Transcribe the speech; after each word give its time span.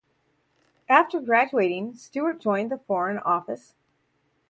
After 0.89 1.19
graduating, 1.21 1.93
Stewart 1.93 2.39
joined 2.39 2.71
the 2.71 2.79
Foreign 2.79 3.19
Office. 3.19 3.75